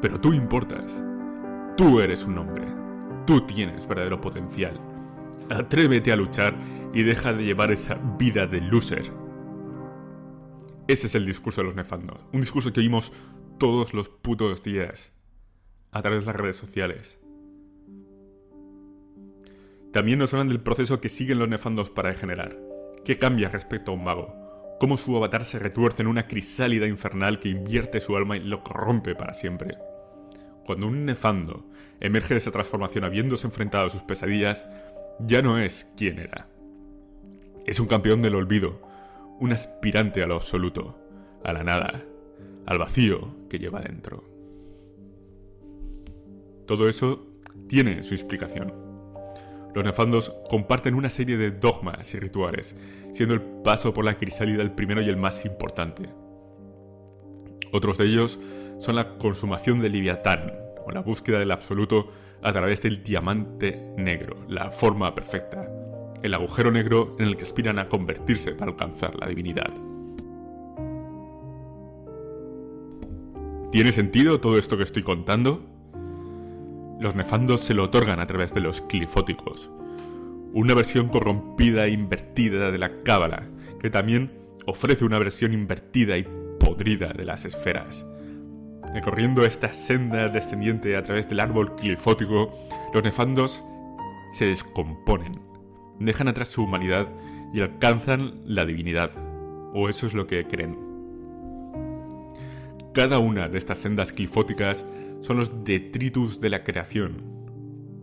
Pero 0.02 0.20
tú 0.20 0.34
importas. 0.34 1.04
Tú 1.78 2.00
eres 2.00 2.26
un 2.26 2.40
hombre. 2.40 2.66
Tú 3.26 3.42
tienes 3.42 3.88
verdadero 3.88 4.20
potencial. 4.20 4.80
Atrévete 5.50 6.12
a 6.12 6.18
luchar 6.18 6.56
y 6.94 7.04
deja 7.04 7.32
de 7.32 7.46
llevar 7.46 7.72
esa 7.72 7.96
vida 8.18 8.48
de 8.48 8.60
loser. 8.60 9.12
Ese 10.88 11.08
es 11.08 11.16
el 11.16 11.26
discurso 11.26 11.62
de 11.62 11.68
los 11.68 11.76
nefandos. 11.76 12.20
Un 12.34 12.42
discurso 12.42 12.74
que 12.74 12.82
oímos 12.82 13.14
todos 13.58 13.94
los 13.94 14.10
putos 14.10 14.62
días 14.62 15.14
a 15.92 16.02
través 16.02 16.22
de 16.22 16.26
las 16.26 16.36
redes 16.36 16.58
sociales. 16.58 17.20
También 19.94 20.20
nos 20.20 20.34
hablan 20.34 20.50
del 20.50 20.60
proceso 20.60 21.00
que 21.00 21.08
siguen 21.08 21.40
los 21.40 21.48
nefandos 21.48 21.90
para 21.90 22.10
degenerar. 22.10 22.60
¿Qué 23.06 23.18
cambia 23.18 23.48
respecto 23.48 23.92
a 23.92 23.94
un 23.94 24.04
mago? 24.04 24.36
Cómo 24.80 24.98
su 24.98 25.16
avatar 25.16 25.46
se 25.46 25.60
retuerce 25.60 26.02
en 26.02 26.10
una 26.10 26.28
crisálida 26.28 26.88
infernal 26.88 27.40
que 27.40 27.50
invierte 27.50 28.02
su 28.02 28.18
alma 28.18 28.36
y 28.36 28.42
lo 28.42 28.64
corrompe 28.64 29.16
para 29.16 29.34
siempre. 29.34 29.78
Cuando 30.66 30.88
un 30.88 31.06
nefando 31.06 31.66
emerge 32.00 32.34
de 32.34 32.40
esa 32.40 32.52
transformación 32.52 33.04
habiéndose 33.04 33.48
enfrentado 33.48 33.88
a 33.88 33.90
sus 33.90 34.04
pesadillas, 34.04 34.66
ya 35.20 35.42
no 35.42 35.60
es 35.60 35.90
quien 35.96 36.20
era. 36.20 36.48
Es 37.66 37.80
un 37.80 37.88
campeón 37.88 38.20
del 38.20 38.36
olvido, 38.36 38.82
un 39.40 39.52
aspirante 39.52 40.24
a 40.24 40.28
lo 40.28 40.36
absoluto, 40.36 40.98
a 41.44 41.54
la 41.54 41.64
nada, 41.64 42.02
al 42.66 42.78
vacío 42.78 43.36
que 43.50 43.60
lleva 43.60 43.82
dentro. 43.82 44.24
Todo 46.66 46.88
eso 46.88 47.28
tiene 47.68 48.04
su 48.04 48.14
explicación. 48.14 48.74
Los 49.74 49.84
nefandos 49.84 50.34
comparten 50.50 50.96
una 50.96 51.10
serie 51.10 51.38
de 51.38 51.52
dogmas 51.52 52.14
y 52.14 52.20
rituales, 52.20 52.76
siendo 53.12 53.34
el 53.34 53.42
paso 53.42 53.94
por 53.94 54.06
la 54.06 54.18
crisálida 54.18 54.62
el 54.62 54.72
primero 54.72 55.02
y 55.02 55.10
el 55.10 55.18
más 55.18 55.46
importante. 55.46 56.10
Otros 57.74 57.98
de 57.98 58.06
ellos 58.06 58.40
son 58.80 58.96
la 58.96 59.18
consumación 59.18 59.80
del 59.80 59.92
Liviatán, 59.92 60.54
o 60.86 60.92
la 60.92 61.02
búsqueda 61.02 61.40
del 61.40 61.52
absoluto 61.52 62.12
a 62.42 62.54
través 62.54 62.82
del 62.82 63.04
diamante 63.04 63.94
negro, 63.98 64.38
la 64.48 64.72
forma 64.72 65.14
perfecta, 65.14 65.70
el 66.22 66.34
agujero 66.34 66.72
negro 66.72 67.18
en 67.20 67.28
el 67.28 67.36
que 67.36 67.44
aspiran 67.44 67.80
a 67.80 67.90
convertirse 67.90 68.54
para 68.54 68.72
alcanzar 68.72 69.16
la 69.16 69.28
divinidad. 69.28 69.74
¿Tiene 73.72 73.92
sentido 73.92 74.40
todo 74.40 74.58
esto 74.58 74.78
que 74.78 74.84
estoy 74.84 75.04
contando? 75.04 75.74
los 77.04 77.16
nefandos 77.16 77.60
se 77.60 77.74
lo 77.74 77.84
otorgan 77.84 78.22
a 78.22 78.28
través 78.28 78.54
de 78.54 78.62
los 78.62 78.80
clifóticos, 78.80 79.70
una 80.54 80.74
versión 80.74 81.10
corrompida 81.10 81.86
e 81.86 81.90
invertida 81.90 82.72
de 82.72 82.78
la 82.78 83.04
cábala, 83.04 83.50
que 83.82 83.90
también 83.90 84.32
ofrece 84.66 85.04
una 85.04 85.20
versión 85.20 85.54
invertida 85.54 86.18
y 86.18 86.26
podrida 86.64 87.14
de 87.14 87.26
las 87.26 87.46
esferas. 87.46 88.06
Recorriendo 88.94 89.46
esta 89.46 89.74
senda 89.74 90.30
descendiente 90.30 90.96
a 90.96 91.04
través 91.04 91.28
del 91.28 91.40
árbol 91.40 91.76
clifótico, 91.76 92.54
los 92.94 93.04
nefandos 93.04 93.64
se 94.32 94.46
descomponen, 94.46 95.42
dejan 96.00 96.28
atrás 96.28 96.50
su 96.50 96.64
humanidad 96.64 97.08
y 97.54 97.62
alcanzan 97.62 98.42
la 98.46 98.66
divinidad, 98.66 99.12
o 99.74 99.90
eso 99.90 100.08
es 100.08 100.14
lo 100.14 100.28
que 100.28 100.46
creen. 100.48 100.78
Cada 102.94 103.20
una 103.20 103.50
de 103.50 103.58
estas 103.58 103.80
sendas 103.80 104.14
clifóticas 104.14 104.86
son 105.22 105.38
los 105.38 105.64
detritus 105.64 106.40
de 106.40 106.50
la 106.50 106.64
creación, 106.64 107.24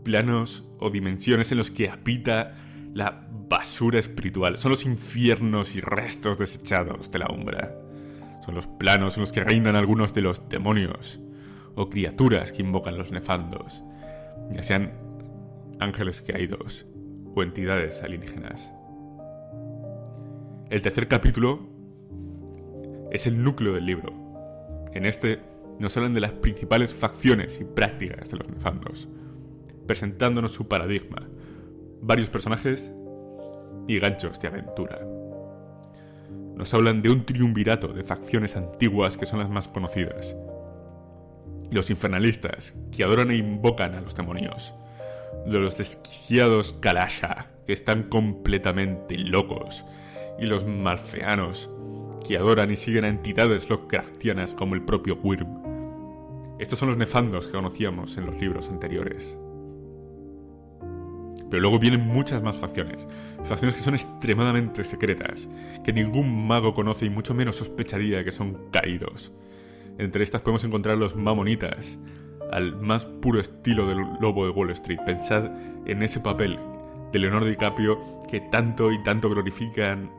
planos 0.04 0.64
o 0.78 0.90
dimensiones 0.90 1.52
en 1.52 1.58
los 1.58 1.70
que 1.70 1.88
habita 1.88 2.56
la 2.94 3.28
basura 3.48 3.98
espiritual, 3.98 4.56
son 4.58 4.70
los 4.72 4.84
infiernos 4.84 5.76
y 5.76 5.80
restos 5.80 6.38
desechados 6.38 7.10
de 7.10 7.18
la 7.18 7.28
umbra, 7.28 7.79
los 8.54 8.66
planos 8.66 9.16
en 9.16 9.22
los 9.22 9.32
que 9.32 9.44
reinan 9.44 9.76
algunos 9.76 10.14
de 10.14 10.22
los 10.22 10.48
demonios 10.48 11.20
o 11.74 11.88
criaturas 11.88 12.52
que 12.52 12.62
invocan 12.62 12.98
los 12.98 13.12
nefandos, 13.12 13.84
ya 14.50 14.62
sean 14.62 14.92
ángeles 15.78 16.22
caídos 16.22 16.86
o 17.34 17.42
entidades 17.42 18.02
alienígenas. 18.02 18.72
El 20.68 20.82
tercer 20.82 21.08
capítulo 21.08 21.68
es 23.10 23.26
el 23.26 23.42
núcleo 23.42 23.72
del 23.72 23.86
libro. 23.86 24.12
En 24.92 25.06
este 25.06 25.40
nos 25.78 25.96
hablan 25.96 26.14
de 26.14 26.20
las 26.20 26.32
principales 26.32 26.94
facciones 26.94 27.60
y 27.60 27.64
prácticas 27.64 28.30
de 28.30 28.36
los 28.36 28.48
nefandos, 28.48 29.08
presentándonos 29.86 30.52
su 30.52 30.68
paradigma, 30.68 31.28
varios 32.02 32.30
personajes 32.30 32.92
y 33.88 33.98
ganchos 33.98 34.38
de 34.40 34.48
aventura. 34.48 35.00
Nos 36.60 36.74
hablan 36.74 37.00
de 37.00 37.08
un 37.08 37.24
triunvirato 37.24 37.88
de 37.88 38.04
facciones 38.04 38.54
antiguas 38.54 39.16
que 39.16 39.24
son 39.24 39.38
las 39.38 39.48
más 39.48 39.66
conocidas. 39.66 40.36
Los 41.70 41.88
infernalistas, 41.88 42.74
que 42.92 43.02
adoran 43.02 43.30
e 43.30 43.36
invocan 43.36 43.94
a 43.94 44.02
los 44.02 44.14
demonios. 44.14 44.74
De 45.46 45.58
los 45.58 45.78
desquiciados 45.78 46.74
Kalasha, 46.74 47.46
que 47.66 47.72
están 47.72 48.02
completamente 48.02 49.16
locos. 49.16 49.86
Y 50.38 50.48
los 50.48 50.66
malfeanos, 50.66 51.70
que 52.28 52.36
adoran 52.36 52.70
y 52.70 52.76
siguen 52.76 53.06
a 53.06 53.08
entidades 53.08 53.70
Lovecraftianas 53.70 54.54
como 54.54 54.74
el 54.74 54.82
propio 54.82 55.18
Wyrm. 55.22 56.58
Estos 56.58 56.78
son 56.78 56.90
los 56.90 56.98
nefandos 56.98 57.46
que 57.46 57.52
conocíamos 57.52 58.18
en 58.18 58.26
los 58.26 58.36
libros 58.36 58.68
anteriores. 58.68 59.38
Pero 61.50 61.62
luego 61.62 61.78
vienen 61.78 62.06
muchas 62.06 62.42
más 62.42 62.56
facciones, 62.56 63.08
facciones 63.44 63.76
que 63.76 63.82
son 63.82 63.94
extremadamente 63.94 64.84
secretas, 64.84 65.48
que 65.84 65.92
ningún 65.92 66.46
mago 66.46 66.74
conoce 66.74 67.06
y 67.06 67.10
mucho 67.10 67.34
menos 67.34 67.56
sospecharía 67.56 68.24
que 68.24 68.30
son 68.30 68.70
caídos. 68.70 69.32
Entre 69.98 70.22
estas 70.22 70.42
podemos 70.42 70.64
encontrar 70.64 70.96
los 70.96 71.16
mamonitas, 71.16 71.98
al 72.50 72.76
más 72.76 73.06
puro 73.06 73.40
estilo 73.40 73.86
del 73.86 73.98
lobo 74.20 74.44
de 74.44 74.50
Wall 74.50 74.70
Street. 74.70 75.00
Pensad 75.06 75.50
en 75.86 76.02
ese 76.02 76.20
papel 76.20 76.58
de 77.12 77.18
Leonardo 77.18 77.46
DiCaprio 77.46 78.22
que 78.28 78.40
tanto 78.40 78.92
y 78.92 79.02
tanto 79.02 79.28
glorifican 79.28 80.10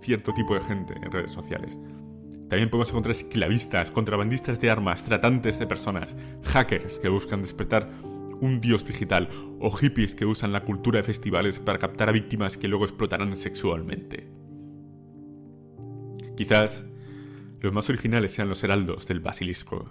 cierto 0.00 0.32
tipo 0.32 0.54
de 0.54 0.60
gente 0.60 0.94
en 0.94 1.10
redes 1.10 1.30
sociales. 1.30 1.78
También 2.48 2.68
podemos 2.68 2.90
encontrar 2.90 3.12
esclavistas, 3.12 3.90
contrabandistas 3.90 4.60
de 4.60 4.70
armas, 4.70 5.02
tratantes 5.02 5.58
de 5.58 5.66
personas, 5.66 6.16
hackers 6.44 6.98
que 6.98 7.08
buscan 7.08 7.40
despertar 7.40 7.88
un 8.40 8.60
dios 8.60 8.84
digital 8.84 9.28
o 9.60 9.70
hippies 9.70 10.14
que 10.14 10.26
usan 10.26 10.52
la 10.52 10.64
cultura 10.64 10.98
de 10.98 11.04
festivales 11.04 11.58
para 11.58 11.78
captar 11.78 12.08
a 12.08 12.12
víctimas 12.12 12.56
que 12.56 12.68
luego 12.68 12.84
explotarán 12.84 13.36
sexualmente. 13.36 14.30
Quizás 16.36 16.84
los 17.60 17.72
más 17.72 17.88
originales 17.88 18.32
sean 18.32 18.48
los 18.48 18.62
heraldos 18.64 19.06
del 19.06 19.20
basilisco, 19.20 19.90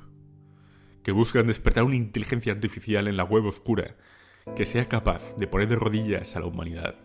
que 1.04 1.12
buscan 1.12 1.48
despertar 1.48 1.84
una 1.84 1.96
inteligencia 1.96 2.54
artificial 2.54 3.08
en 3.08 3.18
la 3.18 3.24
web 3.24 3.46
oscura 3.46 3.96
que 4.56 4.66
sea 4.66 4.88
capaz 4.88 5.36
de 5.38 5.48
poner 5.48 5.70
de 5.70 5.76
rodillas 5.76 6.36
a 6.36 6.40
la 6.40 6.48
humanidad. 6.48 6.96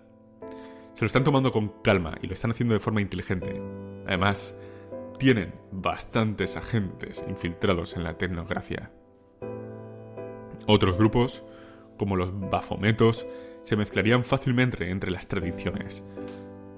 Se 0.94 1.02
lo 1.02 1.06
están 1.06 1.24
tomando 1.24 1.52
con 1.52 1.68
calma 1.82 2.18
y 2.20 2.26
lo 2.26 2.34
están 2.34 2.50
haciendo 2.50 2.74
de 2.74 2.80
forma 2.80 3.00
inteligente. 3.00 3.62
Además, 4.06 4.56
tienen 5.18 5.54
bastantes 5.70 6.56
agentes 6.56 7.24
infiltrados 7.28 7.96
en 7.96 8.04
la 8.04 8.18
tecnografía. 8.18 8.90
Otros 10.70 10.98
grupos, 10.98 11.42
como 11.96 12.14
los 12.14 12.30
bafometos, 12.50 13.26
se 13.62 13.74
mezclarían 13.74 14.22
fácilmente 14.22 14.90
entre 14.90 15.10
las 15.10 15.26
tradiciones, 15.26 16.04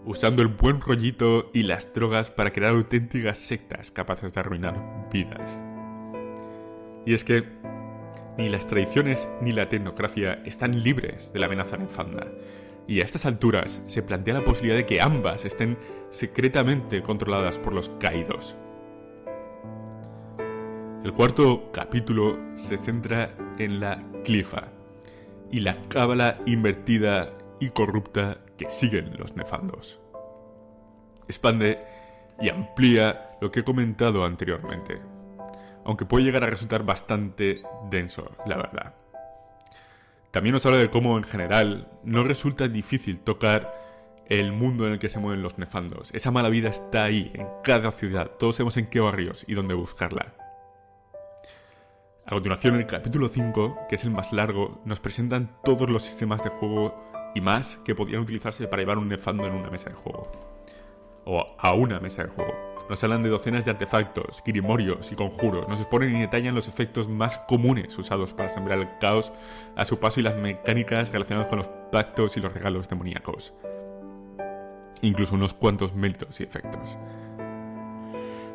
usando 0.05 0.43
el 0.43 0.49
buen 0.49 0.81
rollito 0.81 1.51
y 1.53 1.65
las 1.65 1.93
drogas 1.93 2.31
para 2.31 2.53
crear 2.53 2.77
auténticas 2.77 3.39
sectas 3.39 3.91
capaces 3.91 4.33
de 4.33 4.39
arruinar 4.39 5.09
vidas. 5.13 5.65
Y 7.05 7.15
es 7.15 7.25
que 7.25 7.43
ni 8.39 8.49
las 8.49 8.69
tradiciones 8.69 9.29
ni 9.41 9.51
la 9.51 9.69
tecnocracia 9.69 10.41
están 10.45 10.85
libres 10.85 11.33
de 11.33 11.41
la 11.41 11.47
amenaza 11.47 11.77
nefanda, 11.77 12.29
y 12.87 13.01
a 13.01 13.05
estas 13.05 13.27
alturas 13.27 13.83
se 13.87 14.05
plantea 14.05 14.35
la 14.35 14.45
posibilidad 14.45 14.77
de 14.77 14.87
que 14.87 15.01
ambas 15.01 15.45
estén 15.45 15.77
secretamente 16.11 17.03
controladas 17.03 17.59
por 17.59 17.73
los 17.73 17.89
caídos. 17.99 18.57
El 21.03 21.15
cuarto 21.15 21.71
capítulo 21.73 22.39
se 22.57 22.77
centra 22.77 23.35
en 23.59 23.81
la 23.81 24.05
clifa 24.23 24.69
y 25.51 25.61
la 25.61 25.89
cábala 25.89 26.39
invertida 26.45 27.31
y 27.59 27.71
corrupta 27.71 28.37
que 28.59 28.69
siguen 28.69 29.17
los 29.17 29.35
nefandos. 29.35 29.99
Expande 31.27 31.83
y 32.39 32.51
amplía 32.51 33.31
lo 33.41 33.51
que 33.51 33.61
he 33.61 33.65
comentado 33.65 34.27
anteriormente, 34.27 35.01
aunque 35.87 36.05
puede 36.05 36.27
llegar 36.27 36.45
a 36.45 36.51
resultar 36.51 36.85
bastante 36.85 37.63
denso, 37.91 38.33
la 38.45 38.59
verdad. 38.59 38.95
También 40.33 40.53
nos 40.53 40.67
habla 40.67 40.79
de 40.79 40.91
cómo 40.91 41.17
en 41.17 41.25
general 41.25 41.89
no 42.05 42.25
resulta 42.25 42.69
difícil 42.69 43.23
tocar 43.23 43.75
el 44.27 44.53
mundo 44.53 44.87
en 44.87 44.93
el 44.93 44.99
que 44.99 45.09
se 45.09 45.19
mueven 45.19 45.41
los 45.41 45.57
nefandos. 45.57 46.13
Esa 46.13 46.31
mala 46.31 46.51
vida 46.51 46.69
está 46.69 47.05
ahí, 47.05 47.31
en 47.33 47.49
cada 47.65 47.91
ciudad. 47.91 48.33
Todos 48.39 48.57
sabemos 48.57 48.77
en 48.77 48.87
qué 48.87 49.01
barrios 49.01 49.47
y 49.49 49.55
dónde 49.55 49.73
buscarla. 49.73 50.40
A 52.31 52.35
continuación, 52.35 52.75
en 52.77 52.83
el 52.83 52.87
capítulo 52.87 53.29
5, 53.29 53.89
que 53.89 53.97
es 53.97 54.05
el 54.05 54.13
más 54.13 54.33
largo, 54.33 54.81
nos 54.85 55.01
presentan 55.01 55.51
todos 55.65 55.91
los 55.91 56.05
sistemas 56.05 56.45
de 56.45 56.51
juego 56.51 56.95
y 57.35 57.41
más 57.41 57.79
que 57.79 57.97
podían 57.97 58.21
utilizarse 58.21 58.69
para 58.69 58.83
llevar 58.83 58.99
un 58.99 59.09
nefando 59.09 59.49
en 59.49 59.53
una 59.53 59.69
mesa 59.69 59.91
de 59.91 59.97
juego. 59.97 60.31
O 61.25 61.57
a 61.59 61.75
una 61.75 61.99
mesa 61.99 62.23
de 62.23 62.29
juego. 62.29 62.55
Nos 62.89 63.03
hablan 63.03 63.25
de 63.25 63.31
docenas 63.31 63.65
de 63.65 63.73
artefactos, 63.73 64.45
grimorios 64.47 65.11
y 65.11 65.17
conjuros. 65.17 65.67
Nos 65.67 65.81
exponen 65.81 66.15
y 66.15 66.21
detallan 66.21 66.55
los 66.55 66.69
efectos 66.69 67.09
más 67.09 67.37
comunes 67.49 67.99
usados 67.99 68.33
para 68.33 68.49
sembrar 68.49 68.79
el 68.79 68.99
caos 69.01 69.33
a 69.75 69.85
su 69.85 69.99
paso 69.99 70.21
y 70.21 70.23
las 70.23 70.37
mecánicas 70.37 71.11
relacionadas 71.11 71.49
con 71.49 71.59
los 71.59 71.69
pactos 71.91 72.37
y 72.37 72.41
los 72.41 72.55
regalos 72.55 72.89
demoníacos. 72.89 73.53
incluso 75.03 75.35
unos 75.35 75.53
cuantos 75.53 75.97
méritos 75.97 76.39
y 76.39 76.45
efectos. 76.45 76.97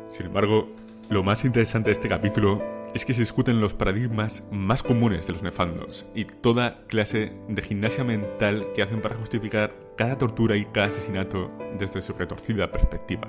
Sin 0.08 0.24
embargo, 0.24 0.66
lo 1.10 1.22
más 1.22 1.44
interesante 1.44 1.90
de 1.90 1.92
este 1.92 2.08
capítulo 2.08 2.75
es 2.94 3.04
que 3.04 3.14
se 3.14 3.20
discuten 3.20 3.60
los 3.60 3.74
paradigmas 3.74 4.44
más 4.50 4.82
comunes 4.82 5.26
de 5.26 5.32
los 5.32 5.42
nefandos 5.42 6.06
y 6.14 6.24
toda 6.24 6.86
clase 6.86 7.32
de 7.48 7.62
gimnasia 7.62 8.04
mental 8.04 8.68
que 8.74 8.82
hacen 8.82 9.02
para 9.02 9.16
justificar 9.16 9.74
cada 9.96 10.18
tortura 10.18 10.56
y 10.56 10.64
cada 10.66 10.88
asesinato 10.88 11.50
desde 11.78 12.02
su 12.02 12.12
retorcida 12.12 12.70
perspectiva. 12.70 13.28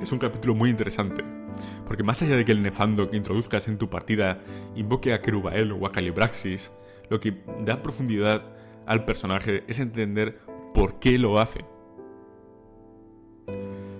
Es 0.00 0.10
un 0.10 0.18
capítulo 0.18 0.54
muy 0.54 0.70
interesante, 0.70 1.22
porque 1.86 2.02
más 2.02 2.20
allá 2.22 2.36
de 2.36 2.44
que 2.44 2.52
el 2.52 2.62
nefando 2.62 3.08
que 3.08 3.16
introduzcas 3.16 3.68
en 3.68 3.78
tu 3.78 3.88
partida 3.88 4.40
invoque 4.74 5.12
a 5.12 5.20
Kerubael 5.20 5.72
o 5.72 5.86
a 5.86 5.92
Calibraxis, 5.92 6.72
lo 7.10 7.20
que 7.20 7.42
da 7.60 7.82
profundidad 7.82 8.42
al 8.86 9.04
personaje 9.04 9.64
es 9.68 9.78
entender 9.78 10.40
por 10.74 10.98
qué 10.98 11.18
lo 11.18 11.38
hace. 11.38 11.64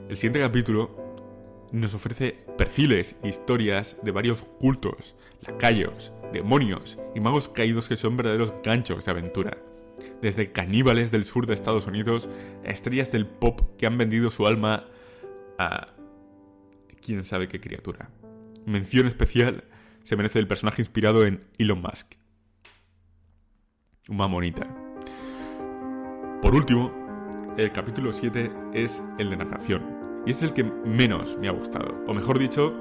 El 0.08 0.16
siguiente 0.16 0.40
capítulo 0.40 1.03
nos 1.74 1.92
ofrece 1.92 2.38
perfiles 2.56 3.16
e 3.22 3.28
historias 3.28 3.96
de 4.02 4.12
varios 4.12 4.42
cultos, 4.60 5.16
lacayos, 5.44 6.12
demonios 6.32 6.98
y 7.16 7.20
magos 7.20 7.48
caídos 7.48 7.88
que 7.88 7.96
son 7.96 8.16
verdaderos 8.16 8.54
ganchos 8.62 9.04
de 9.04 9.10
aventura. 9.10 9.58
Desde 10.22 10.52
caníbales 10.52 11.10
del 11.10 11.24
sur 11.24 11.46
de 11.46 11.54
Estados 11.54 11.86
Unidos 11.88 12.28
a 12.64 12.70
estrellas 12.70 13.10
del 13.10 13.26
pop 13.26 13.76
que 13.76 13.86
han 13.86 13.98
vendido 13.98 14.30
su 14.30 14.46
alma 14.46 14.84
a 15.58 15.88
quién 17.02 17.24
sabe 17.24 17.48
qué 17.48 17.60
criatura. 17.60 18.08
Mención 18.66 19.06
especial 19.08 19.64
se 20.04 20.16
merece 20.16 20.38
el 20.38 20.46
personaje 20.46 20.80
inspirado 20.80 21.26
en 21.26 21.44
Elon 21.58 21.82
Musk. 21.82 22.14
Una 24.08 24.28
monita. 24.28 24.68
Por 26.40 26.54
último, 26.54 26.92
el 27.56 27.72
capítulo 27.72 28.12
7 28.12 28.50
es 28.74 29.02
el 29.18 29.30
de 29.30 29.36
narración 29.38 29.93
y 30.26 30.30
es 30.30 30.42
el 30.42 30.52
que 30.52 30.64
menos 30.64 31.38
me 31.38 31.48
ha 31.48 31.52
gustado. 31.52 31.94
O 32.06 32.14
mejor 32.14 32.38
dicho, 32.38 32.74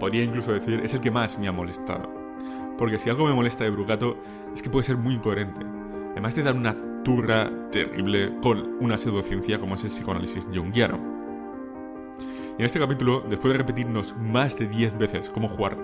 podría 0.00 0.24
incluso 0.24 0.52
decir, 0.52 0.80
es 0.82 0.94
el 0.94 1.00
que 1.00 1.10
más 1.10 1.38
me 1.38 1.48
ha 1.48 1.52
molestado. 1.52 2.10
Porque 2.78 2.98
si 2.98 3.08
algo 3.08 3.26
me 3.26 3.34
molesta 3.34 3.64
de 3.64 3.70
Brugato 3.70 4.16
es 4.54 4.62
que 4.62 4.70
puede 4.70 4.84
ser 4.84 4.96
muy 4.96 5.14
incoherente. 5.14 5.64
Además 6.12 6.34
de 6.34 6.42
dar 6.42 6.56
una 6.56 6.76
turra 7.04 7.50
terrible 7.70 8.32
con 8.42 8.76
una 8.80 8.98
pseudociencia 8.98 9.58
como 9.58 9.74
es 9.74 9.84
el 9.84 9.90
psicoanálisis 9.90 10.46
junguiano. 10.52 10.98
Y 12.58 12.62
en 12.62 12.66
este 12.66 12.80
capítulo, 12.80 13.22
después 13.28 13.52
de 13.52 13.58
repetirnos 13.58 14.16
más 14.16 14.58
de 14.58 14.66
10 14.66 14.98
veces 14.98 15.30
cómo 15.30 15.48
jugar, 15.48 15.76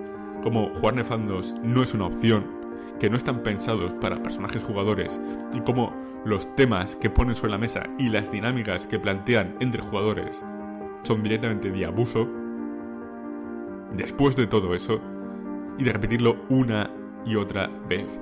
cómo 0.42 0.70
jugar 0.74 0.94
nefandos 0.94 1.54
no 1.62 1.82
es 1.82 1.92
una 1.94 2.06
opción, 2.06 2.46
que 2.98 3.10
no 3.10 3.16
están 3.16 3.42
pensados 3.42 3.92
para 3.94 4.22
personajes 4.22 4.62
jugadores 4.62 5.20
y 5.52 5.60
cómo 5.60 5.94
los 6.24 6.54
temas 6.56 6.96
que 6.96 7.10
ponen 7.10 7.34
sobre 7.34 7.50
la 7.50 7.58
mesa 7.58 7.82
y 7.98 8.08
las 8.08 8.30
dinámicas 8.30 8.86
que 8.86 8.98
plantean 8.98 9.56
entre 9.60 9.82
jugadores 9.82 10.42
son 11.02 11.22
directamente 11.22 11.70
de 11.70 11.84
abuso, 11.84 12.28
después 13.94 14.36
de 14.36 14.46
todo 14.46 14.74
eso, 14.74 15.00
y 15.78 15.84
de 15.84 15.92
repetirlo 15.92 16.36
una 16.48 16.90
y 17.24 17.36
otra 17.36 17.68
vez, 17.88 18.20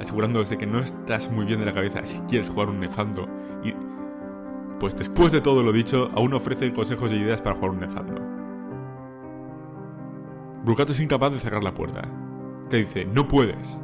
asegurándoos 0.00 0.50
de 0.50 0.58
que 0.58 0.66
no 0.66 0.80
estás 0.80 1.30
muy 1.30 1.44
bien 1.44 1.60
de 1.60 1.66
la 1.66 1.74
cabeza 1.74 2.04
si 2.04 2.20
quieres 2.20 2.48
jugar 2.48 2.68
un 2.68 2.80
nefando, 2.80 3.28
y 3.62 3.74
pues 4.78 4.96
después 4.96 5.32
de 5.32 5.40
todo 5.40 5.62
lo 5.62 5.72
dicho, 5.72 6.10
aún 6.14 6.34
ofrecen 6.34 6.74
consejos 6.74 7.12
y 7.12 7.16
ideas 7.16 7.40
para 7.40 7.56
jugar 7.56 7.70
un 7.70 7.80
nefando. 7.80 8.20
Brucato 10.64 10.92
es 10.92 11.00
incapaz 11.00 11.32
de 11.32 11.40
cerrar 11.40 11.62
la 11.62 11.74
puerta. 11.74 12.08
Te 12.70 12.78
dice, 12.78 13.04
no 13.04 13.28
puedes, 13.28 13.80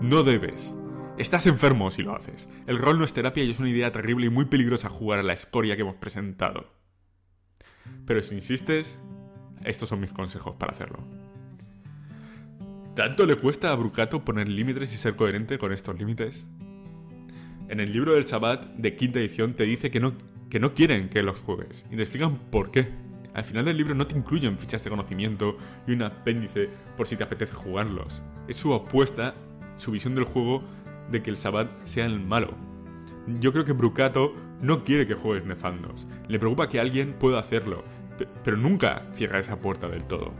no 0.00 0.22
debes, 0.22 0.74
Estás 1.18 1.46
enfermo 1.46 1.90
si 1.90 2.02
lo 2.02 2.16
haces. 2.16 2.48
El 2.66 2.78
rol 2.78 2.98
no 2.98 3.04
es 3.04 3.12
terapia 3.12 3.44
y 3.44 3.50
es 3.50 3.60
una 3.60 3.68
idea 3.68 3.92
terrible 3.92 4.26
y 4.26 4.30
muy 4.30 4.46
peligrosa 4.46 4.88
jugar 4.88 5.18
a 5.18 5.22
la 5.22 5.34
escoria 5.34 5.76
que 5.76 5.82
hemos 5.82 5.96
presentado. 5.96 6.81
Pero 8.06 8.22
si 8.22 8.34
insistes, 8.34 8.98
estos 9.64 9.88
son 9.88 10.00
mis 10.00 10.12
consejos 10.12 10.54
para 10.56 10.72
hacerlo. 10.72 10.98
¿Tanto 12.94 13.24
le 13.24 13.36
cuesta 13.36 13.72
a 13.72 13.74
Brucato 13.74 14.24
poner 14.24 14.48
límites 14.48 14.92
y 14.92 14.96
ser 14.96 15.16
coherente 15.16 15.58
con 15.58 15.72
estos 15.72 15.98
límites? 15.98 16.46
En 17.68 17.80
el 17.80 17.92
libro 17.92 18.14
del 18.14 18.24
Shabbat 18.24 18.66
de 18.76 18.96
quinta 18.96 19.18
edición 19.18 19.54
te 19.54 19.64
dice 19.64 19.90
que 19.90 20.00
no, 20.00 20.14
que 20.50 20.60
no 20.60 20.74
quieren 20.74 21.08
que 21.08 21.22
los 21.22 21.40
juegues 21.40 21.86
y 21.90 21.96
te 21.96 22.02
explican 22.02 22.38
por 22.50 22.70
qué. 22.70 22.88
Al 23.32 23.44
final 23.44 23.64
del 23.64 23.78
libro 23.78 23.94
no 23.94 24.06
te 24.06 24.16
incluyen 24.16 24.58
fichas 24.58 24.84
de 24.84 24.90
conocimiento 24.90 25.56
y 25.86 25.92
un 25.92 26.02
apéndice 26.02 26.68
por 26.98 27.06
si 27.06 27.16
te 27.16 27.24
apetece 27.24 27.54
jugarlos. 27.54 28.22
Es 28.46 28.58
su 28.58 28.74
apuesta, 28.74 29.34
su 29.78 29.90
visión 29.90 30.14
del 30.14 30.24
juego 30.24 30.62
de 31.10 31.22
que 31.22 31.30
el 31.30 31.36
Shabbat 31.36 31.86
sea 31.86 32.04
el 32.04 32.20
malo, 32.20 32.54
yo 33.26 33.52
creo 33.52 33.64
que 33.64 33.72
Brucato 33.72 34.34
no 34.62 34.84
quiere 34.84 35.06
que 35.06 35.14
juegues 35.14 35.44
nefandos. 35.44 36.06
Le 36.28 36.38
preocupa 36.38 36.68
que 36.68 36.80
alguien 36.80 37.14
pueda 37.14 37.38
hacerlo, 37.38 37.82
pero 38.42 38.56
nunca 38.56 39.08
cierra 39.12 39.40
esa 39.40 39.60
puerta 39.60 39.88
del 39.88 40.04
todo. 40.04 40.32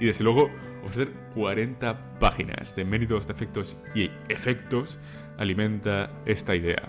Y 0.00 0.06
desde 0.06 0.24
luego, 0.24 0.48
ofrecer 0.84 1.12
40 1.34 2.18
páginas 2.18 2.74
de 2.76 2.84
méritos, 2.84 3.26
defectos 3.26 3.76
y 3.94 4.10
efectos 4.28 4.98
alimenta 5.36 6.10
esta 6.24 6.54
idea. 6.54 6.88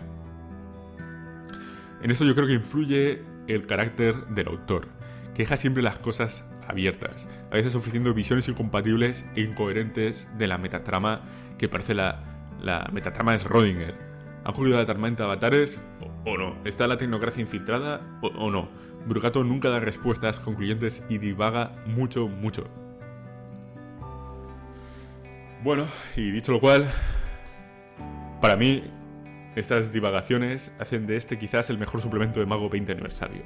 En 2.01 2.11
esto 2.11 2.25
yo 2.25 2.35
creo 2.35 2.47
que 2.47 2.53
influye 2.53 3.23
el 3.47 3.65
carácter 3.65 4.27
del 4.27 4.47
autor, 4.47 4.87
que 5.33 5.43
deja 5.43 5.57
siempre 5.57 5.81
las 5.81 5.97
cosas 5.97 6.45
abiertas, 6.67 7.27
a 7.49 7.55
veces 7.55 7.73
ofreciendo 7.75 8.13
visiones 8.13 8.47
incompatibles 8.49 9.25
e 9.35 9.41
incoherentes 9.41 10.27
de 10.37 10.47
la 10.47 10.57
metatrama 10.57 11.21
que 11.57 11.69
parece 11.69 11.95
la, 11.95 12.55
la 12.61 12.87
metatrama 12.93 13.31
de 13.31 13.39
Schrödinger 13.39 14.07
¿Ha 14.47 14.51
ocurrido 14.51 14.77
la 14.77 14.85
tormenta 14.85 15.25
avatares 15.25 15.77
o, 16.27 16.37
no? 16.37 16.55
¿Está 16.65 16.87
la 16.87 16.97
tecnocracia 16.97 17.41
infiltrada 17.41 18.19
o, 18.21 18.51
no? 18.51 18.69
Brugato 19.05 19.43
nunca 19.43 19.69
da 19.69 19.79
respuestas 19.79 20.39
concluyentes 20.39 21.03
y 21.09 21.17
divaga 21.17 21.71
mucho, 21.85 22.27
mucho. 22.27 22.67
Bueno, 25.63 25.85
y 26.15 26.31
dicho 26.31 26.51
lo 26.51 26.59
cual, 26.59 26.87
para 28.41 28.57
mí, 28.57 28.83
estas 29.55 29.91
divagaciones 29.91 30.71
hacen 30.79 31.07
de 31.07 31.15
este 31.15 31.37
quizás 31.37 31.69
el 31.69 31.77
mejor 31.77 32.01
suplemento 32.01 32.39
de 32.39 32.45
Mago 32.45 32.69
20 32.69 32.91
aniversario. 32.91 33.43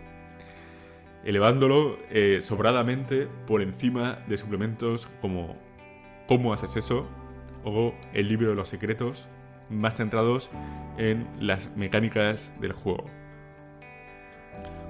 Elevándolo 1.23 1.99
eh, 2.09 2.39
sobradamente 2.41 3.27
por 3.45 3.61
encima 3.61 4.19
de 4.27 4.37
suplementos 4.37 5.07
como 5.21 5.55
¿Cómo 6.27 6.53
haces 6.53 6.77
eso? 6.77 7.07
o 7.63 7.93
El 8.13 8.29
libro 8.29 8.49
de 8.49 8.55
los 8.55 8.69
secretos 8.69 9.27
más 9.71 9.95
centrados 9.95 10.49
en 10.97 11.27
las 11.39 11.69
mecánicas 11.75 12.53
del 12.59 12.73
juego. 12.73 13.05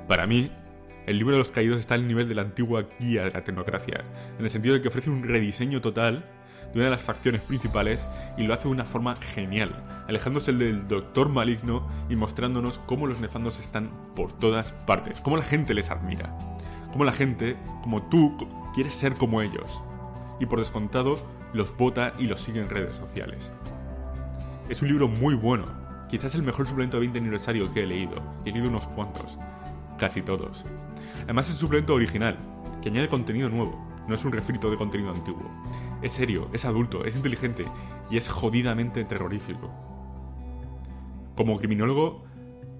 Para 0.08 0.28
mí, 0.28 0.52
el 1.06 1.18
libro 1.18 1.34
de 1.34 1.40
los 1.40 1.52
caídos 1.52 1.80
está 1.80 1.96
al 1.96 2.08
nivel 2.08 2.28
de 2.28 2.36
la 2.36 2.42
antigua 2.42 2.86
guía 3.00 3.24
de 3.24 3.32
la 3.32 3.44
tecnocracia, 3.44 4.04
en 4.38 4.44
el 4.44 4.52
sentido 4.52 4.76
de 4.76 4.82
que 4.82 4.88
ofrece 4.88 5.10
un 5.10 5.24
rediseño 5.24 5.82
total 5.82 6.26
de 6.72 6.80
una 6.80 6.86
de 6.86 6.92
las 6.92 7.02
facciones 7.02 7.42
principales 7.42 8.08
y 8.38 8.44
lo 8.44 8.54
hace 8.54 8.64
de 8.64 8.74
una 8.74 8.86
forma 8.86 9.16
genial, 9.16 9.84
alejándose 10.08 10.54
del 10.54 10.88
doctor 10.88 11.30
maligno 11.30 11.88
y 12.10 12.16
mostrándonos 12.16 12.80
cómo 12.80 13.08
los 13.08 13.20
nefandos 13.20 13.60
están 13.60 13.90
por 14.16 14.32
todas 14.34 14.72
partes, 14.72 15.22
cómo 15.22 15.38
la 15.38 15.44
gente 15.44 15.74
les 15.74 15.92
admira, 15.92 16.38
cómo 16.92 17.04
la 17.04 17.14
gente, 17.14 17.58
como 17.84 18.04
tú, 18.04 18.38
quiere 18.74 18.90
ser 18.90 19.16
como 19.16 19.42
ellos, 19.42 19.82
y 20.40 20.46
por 20.46 20.60
descontado 20.60 21.16
los 21.54 21.76
vota 21.76 22.14
y 22.18 22.28
los 22.28 22.42
sigue 22.42 22.62
en 22.62 22.70
redes 22.70 22.96
sociales. 22.96 23.54
Es 24.72 24.82
un 24.82 24.88
libro 24.88 25.10
muy 25.10 25.36
bueno, 25.36 25.66
quizás 26.10 26.34
el 26.34 26.44
mejor 26.44 26.66
suplemento 26.66 26.96
de 26.96 27.02
20 27.02 27.20
aniversario 27.20 27.74
que 27.74 27.84
he 27.84 27.86
leído, 27.86 28.24
he 28.46 28.54
leído 28.54 28.70
unos 28.70 28.88
cuantos, 28.88 29.38
casi 30.00 30.22
todos. 30.22 30.64
Además 31.26 31.48
es 31.50 31.56
un 31.56 31.60
suplemento 31.60 31.94
original, 31.94 32.38
que 32.82 32.88
añade 32.88 33.10
contenido 33.10 33.50
nuevo, 33.50 33.86
no 34.08 34.16
es 34.16 34.24
un 34.24 34.32
refrito 34.32 34.72
de 34.72 34.78
contenido 34.78 35.12
antiguo. 35.12 35.52
Es 36.02 36.14
serio, 36.14 36.48
es 36.54 36.64
adulto, 36.64 37.04
es 37.04 37.18
inteligente 37.18 37.66
y 38.10 38.16
es 38.16 38.30
jodidamente 38.30 39.04
terrorífico. 39.04 39.70
Como 41.36 41.60
criminólogo, 41.60 42.24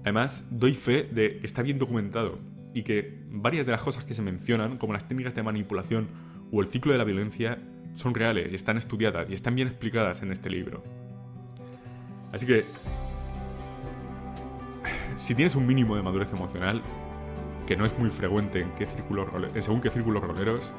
además, 0.00 0.46
doy 0.50 0.72
fe 0.72 1.02
de 1.02 1.40
que 1.40 1.46
está 1.46 1.60
bien 1.60 1.78
documentado 1.78 2.38
y 2.72 2.84
que 2.84 3.22
varias 3.28 3.66
de 3.66 3.72
las 3.72 3.82
cosas 3.82 4.06
que 4.06 4.14
se 4.14 4.22
mencionan, 4.22 4.78
como 4.78 4.94
las 4.94 5.06
técnicas 5.06 5.34
de 5.34 5.42
manipulación 5.42 6.08
o 6.52 6.62
el 6.62 6.68
ciclo 6.68 6.92
de 6.92 6.98
la 6.98 7.04
violencia, 7.04 7.58
son 7.96 8.14
reales 8.14 8.50
y 8.50 8.54
están 8.54 8.78
estudiadas 8.78 9.28
y 9.28 9.34
están 9.34 9.54
bien 9.54 9.68
explicadas 9.68 10.22
en 10.22 10.32
este 10.32 10.48
libro. 10.48 11.01
Así 12.32 12.46
que, 12.46 12.64
si 15.16 15.34
tienes 15.34 15.54
un 15.54 15.66
mínimo 15.66 15.96
de 15.96 16.02
madurez 16.02 16.32
emocional, 16.32 16.82
que 17.66 17.76
no 17.76 17.84
es 17.84 17.96
muy 17.98 18.10
frecuente 18.10 18.60
en, 18.60 18.70
qué 18.72 18.86
círculos, 18.86 19.28
en 19.54 19.62
según 19.62 19.80
qué 19.80 19.90
círculos 19.90 20.22
roleros, 20.22 20.72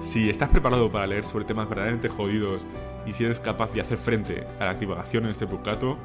si 0.00 0.30
estás 0.30 0.48
preparado 0.48 0.90
para 0.90 1.06
leer 1.06 1.24
sobre 1.24 1.44
temas 1.44 1.68
verdaderamente 1.68 2.08
jodidos 2.08 2.64
y 3.06 3.12
si 3.12 3.24
eres 3.24 3.40
capaz 3.40 3.72
de 3.72 3.80
hacer 3.80 3.98
frente 3.98 4.46
a 4.58 4.66
las 4.66 4.80
divagaciones 4.80 5.28
de 5.28 5.32
este 5.32 5.44
Brucato, 5.44 5.98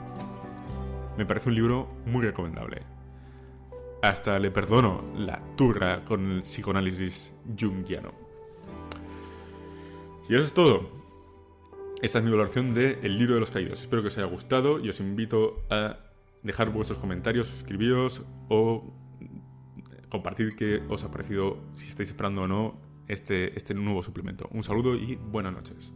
me 1.17 1.25
parece 1.25 1.49
un 1.49 1.55
libro 1.55 1.87
muy 2.05 2.25
recomendable. 2.25 2.81
Hasta 4.01 4.37
le 4.39 4.51
perdono 4.51 5.03
la 5.15 5.41
turra 5.55 6.03
con 6.03 6.31
el 6.31 6.41
psicoanálisis 6.43 7.33
jungiano. 7.59 8.11
Y 10.27 10.35
eso 10.35 10.43
es 10.43 10.53
todo. 10.53 11.04
Esta 12.05 12.19
es 12.19 12.23
mi 12.23 12.29
valoración 12.29 12.75
de 12.75 12.99
El 13.01 13.17
libro 13.17 13.33
de 13.33 13.39
los 13.39 13.49
caídos. 13.49 13.81
Espero 13.81 14.03
que 14.03 14.09
os 14.09 14.17
haya 14.19 14.27
gustado 14.27 14.79
y 14.79 14.89
os 14.89 14.99
invito 14.99 15.63
a 15.71 15.97
dejar 16.43 16.69
vuestros 16.69 16.99
comentarios, 16.99 17.47
suscribiros 17.47 18.21
o 18.47 18.93
compartir 20.07 20.55
qué 20.55 20.83
os 20.87 21.03
ha 21.03 21.09
parecido, 21.09 21.63
si 21.73 21.89
estáis 21.89 22.09
esperando 22.09 22.43
o 22.43 22.47
no, 22.47 22.79
este, 23.07 23.57
este 23.57 23.73
nuevo 23.73 24.03
suplemento. 24.03 24.47
Un 24.51 24.61
saludo 24.61 24.93
y 24.93 25.15
buenas 25.15 25.53
noches. 25.53 25.93